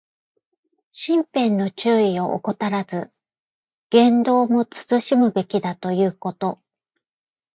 [0.89, 3.11] 身辺の注意を怠らず、
[3.91, 6.59] 言動も慎むべきだということ。